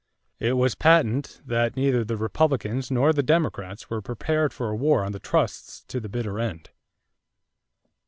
It 0.39 0.53
was 0.53 0.73
patent 0.73 1.41
that 1.45 1.75
neither 1.75 2.03
the 2.03 2.17
Republicans 2.17 2.89
nor 2.89 3.13
the 3.13 3.21
Democrats 3.21 3.87
were 3.87 4.01
prepared 4.01 4.51
for 4.51 4.69
a 4.69 4.75
war 4.75 5.03
on 5.05 5.11
the 5.11 5.19
trusts 5.19 5.83
to 5.89 5.99
the 5.99 6.09
bitter 6.09 6.39
end. 6.39 6.71